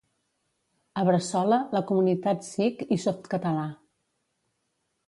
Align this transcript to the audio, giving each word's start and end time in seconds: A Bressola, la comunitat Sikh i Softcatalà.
A 1.01 1.03
Bressola, 1.09 1.59
la 1.79 1.83
comunitat 1.91 2.49
Sikh 2.49 2.83
i 2.97 3.01
Softcatalà. 3.05 3.71